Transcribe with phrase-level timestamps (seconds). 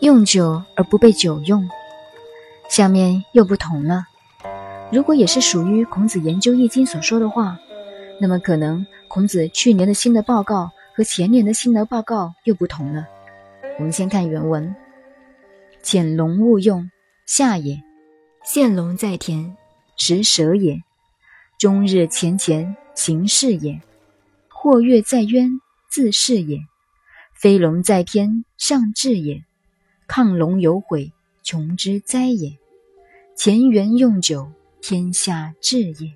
[0.00, 1.68] 用酒而不被酒用，
[2.68, 4.04] 下面又不同了。
[4.92, 7.58] 如果也是属于孔子研究《易经》所说的话，
[8.20, 13.06] 那么可能孔子去年的新的报告和前年的新的报告又不同了。
[13.78, 14.76] 我们先看原文
[15.82, 16.90] ：“潜龙勿用，
[17.26, 17.78] 下也；
[18.44, 19.56] 现龙在田，
[19.96, 20.76] 食蛇也；
[21.58, 23.80] 终日潜潜，行事也；
[24.48, 25.60] 或跃在渊，
[25.94, 26.58] 自是也；
[27.40, 29.44] 飞龙在天，上至也。”
[30.10, 31.12] 亢龙有悔，
[31.44, 32.58] 穷之哉也！
[33.38, 34.50] 乾元用酒，
[34.82, 36.12] 天下治也。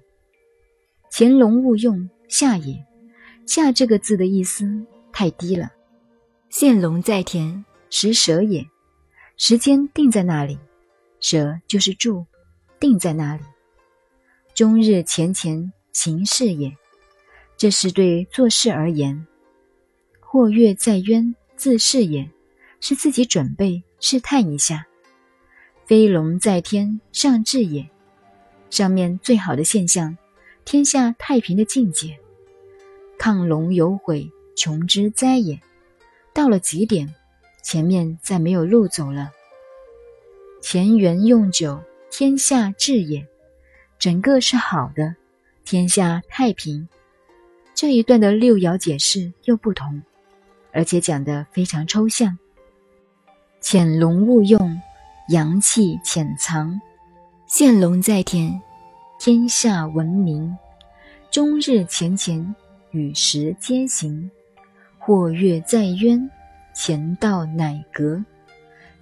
[1.13, 2.85] 潜龙勿用，下也。
[3.47, 5.71] 下这个字的意思太低了。
[6.51, 8.67] 现龙在田，食蛇也。
[9.37, 10.59] 时间定在那里，
[11.21, 12.27] 蛇就是住，
[12.81, 13.45] 定在那里。
[14.57, 16.77] 终日前前行事也，
[17.57, 19.25] 这是对做事而言。
[20.39, 22.31] 或跃在渊，自是也。
[22.81, 24.87] 是自己准备试探一下，
[25.85, 27.91] 飞龙在天上至也，
[28.71, 30.17] 上面最好的现象，
[30.65, 32.17] 天下太平的境界。
[33.19, 35.61] 亢龙有悔，穷之灾也。
[36.33, 37.13] 到了极点，
[37.65, 39.33] 前面再没有路走了。
[40.63, 43.27] 乾元用九，天下治也，
[43.99, 45.17] 整个是好的，
[45.65, 46.89] 天下太平。
[47.75, 50.01] 这一段的六爻解释又不同，
[50.79, 52.39] 而且讲得非常抽象。
[53.61, 54.81] 潜龙勿用，
[55.29, 56.71] 阳气潜藏；
[57.49, 58.61] 现龙在田，
[59.19, 60.57] 天下闻名。
[61.33, 62.55] 终日潜潜，
[62.93, 64.31] 与时偕行。
[64.99, 66.31] 或跃在渊，
[66.77, 68.25] 乾道乃革。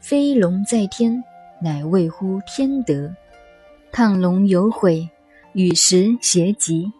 [0.01, 1.23] 飞龙在天，
[1.61, 3.15] 乃谓乎天德。
[3.93, 5.07] 亢龙有悔，
[5.53, 6.91] 与时偕极。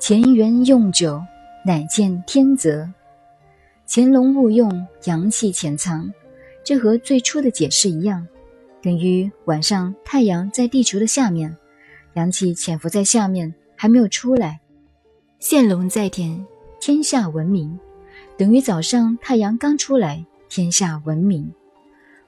[0.00, 1.20] 乾元用酒，
[1.62, 2.88] 乃见天泽。
[3.88, 6.12] 潜龙勿用，阳气潜藏。
[6.62, 8.28] 这和最初的解释一样，
[8.82, 11.56] 等于晚上太阳在地球的下面，
[12.12, 14.60] 阳气潜伏在下面还没有出来。
[15.38, 16.44] 现龙在田，
[16.78, 17.80] 天下闻名，
[18.36, 21.50] 等于早上太阳刚出来，天下闻名。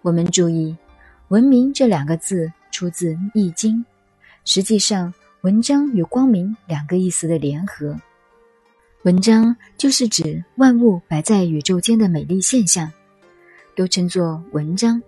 [0.00, 0.74] 我们注意
[1.28, 3.76] “文明”这两个字出自《易经》，
[4.46, 8.00] 实际上文章与光明两个意思的联合。
[9.02, 12.90] 文章就是指万物摆在宇宙间的美丽现象。
[13.74, 15.02] 都称作文章。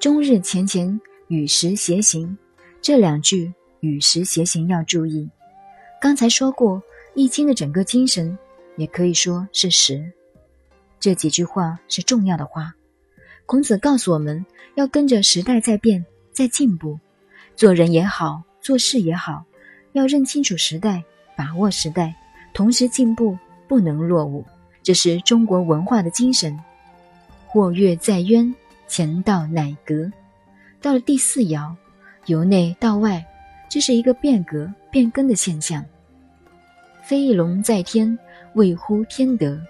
[0.00, 2.36] 终日前乾与时偕行，
[2.82, 5.28] 这两句与时偕行要注意。
[6.00, 6.78] 刚才说过，
[7.14, 8.36] 《易经》的整个精神
[8.76, 10.10] 也可以说是时。
[10.98, 12.74] 这几句话是重要的话。
[13.44, 16.98] 孔子告诉我们要跟着时代在变，在进步。
[17.54, 19.44] 做人也好，做事也好，
[19.92, 21.04] 要认清楚时代，
[21.36, 22.16] 把握时代，
[22.56, 23.36] 同时进步，
[23.68, 24.42] 不能落伍。
[24.82, 26.58] 这是中国文化的精神。
[27.46, 28.54] 或跃在渊，
[28.88, 30.10] 前道乃革。
[30.80, 31.70] 到了第四爻，
[32.24, 33.22] 由内到外，
[33.68, 35.84] 这是一个变革、变更的现象。
[37.02, 38.18] 飞翼龙在天，
[38.54, 39.60] 位乎天德，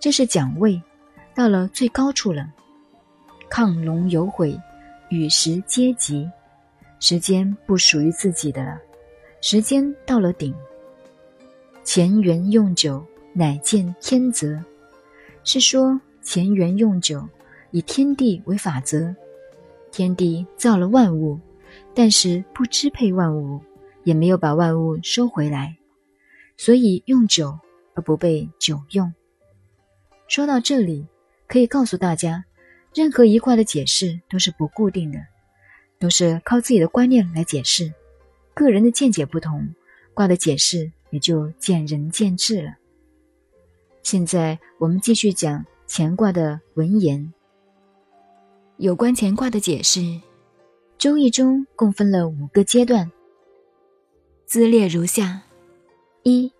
[0.00, 0.80] 这是讲位，
[1.34, 2.50] 到了最高处了。
[3.50, 4.58] 亢龙有悔，
[5.10, 6.26] 与时皆吉，
[6.98, 8.80] 时间不属于自己的了，
[9.42, 10.54] 时间到了顶。
[11.84, 14.62] 乾元用酒，乃见天泽，
[15.44, 16.00] 是说。
[16.24, 17.28] 乾元用酒，
[17.72, 19.12] 以天地为法则，
[19.90, 21.36] 天地造了万物，
[21.96, 23.60] 但是不支配万物，
[24.04, 25.76] 也没有把万物收回来，
[26.56, 27.58] 所以用酒
[27.94, 29.12] 而不被酒用。
[30.28, 31.04] 说到这里，
[31.48, 32.44] 可以告诉大家，
[32.94, 35.18] 任何一卦的解释都是不固定的，
[35.98, 37.92] 都是靠自己的观念来解释，
[38.54, 39.74] 个人的见解不同，
[40.14, 42.74] 卦的解释也就见仁见智了。
[44.02, 45.64] 现在我们继续讲。
[45.94, 47.34] 乾卦的文言，
[48.78, 50.00] 有关乾卦的解释，
[50.96, 53.12] 《周易》中共分了五个阶段，
[54.46, 55.42] 资列如下：
[56.22, 56.50] 一、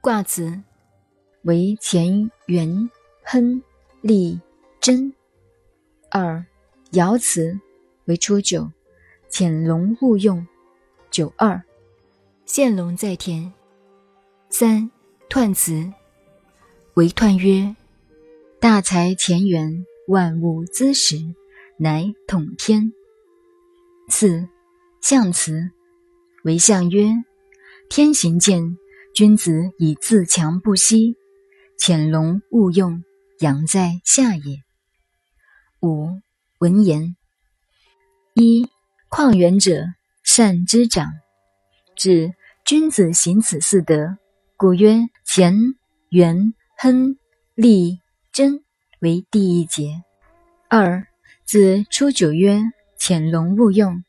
[0.00, 0.60] 卦辞
[1.42, 2.90] 为乾元
[3.22, 3.62] 亨
[4.00, 4.40] 利
[4.80, 5.12] 贞；
[6.10, 6.44] 二、
[6.90, 7.60] 爻辞
[8.06, 8.68] 为初九，
[9.28, 10.44] 潜龙勿用，
[11.08, 11.62] 九二，
[12.44, 13.52] 现龙在田；
[14.48, 14.90] 三、
[15.28, 15.92] 彖辞
[16.94, 17.74] 为彖曰。
[18.58, 21.16] 大财乾元，万物滋时，
[21.78, 22.92] 乃统天。
[24.08, 24.48] 四
[25.02, 25.70] 象辞
[26.42, 27.12] 为象曰：
[27.90, 28.78] 天行健，
[29.14, 31.16] 君子以自强不息。
[31.76, 33.04] 潜龙勿用，
[33.40, 34.62] 阳在下也。
[35.82, 36.08] 五
[36.58, 37.14] 文言
[38.34, 38.68] 一
[39.10, 39.84] 况远者，
[40.22, 41.12] 善之长，
[41.94, 42.32] 指
[42.64, 44.16] 君子行此四德，
[44.58, 45.54] 故曰乾
[46.08, 47.18] 元亨
[47.54, 48.00] 利
[48.32, 48.64] 贞
[49.00, 50.02] 为第一节。
[50.70, 51.06] 二
[51.44, 52.62] 自初九曰
[52.98, 54.02] 潜龙勿用，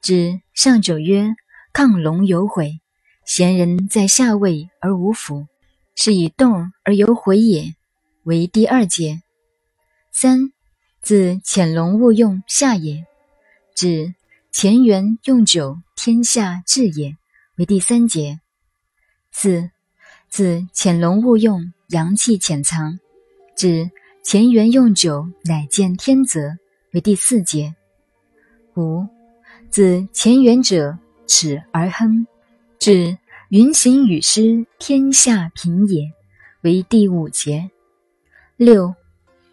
[0.00, 1.34] 至上九曰
[1.74, 2.78] 亢龙有悔。
[3.24, 5.48] 贤人在下位而无辅，
[5.96, 7.74] 是以动而有悔也，
[8.22, 9.20] 为第二节。
[10.12, 10.52] 三
[11.02, 13.04] 自潜龙勿用下也，
[13.74, 14.14] 指
[14.52, 17.16] 乾元用九天下治也，
[17.56, 18.38] 为第三节。
[19.32, 19.70] 四
[20.28, 22.98] 自潜龙勿用阳气潜藏，
[23.56, 23.90] 指
[24.24, 26.58] 乾元用九乃见天泽，
[26.92, 27.74] 为第四节。
[28.76, 29.06] 五
[29.70, 32.26] 自乾元者耻而亨，
[32.78, 36.12] 指云行雨施天下平也，
[36.60, 37.70] 为第五节。
[38.56, 38.94] 六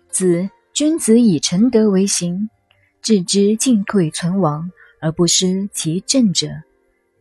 [0.10, 2.50] 子君子以诚德为行，
[3.02, 6.50] 致之进退存亡而不失其正者，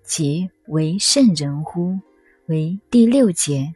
[0.04, 1.98] 其为圣人乎？
[2.46, 3.74] 为第六节。